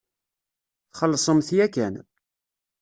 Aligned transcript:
Txellṣemt 0.91 1.49
yakan. 1.57 1.95